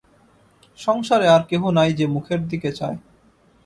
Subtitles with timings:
[0.79, 2.97] সংসারে আর কেহ নাই যে, মুখের দিকে চায়।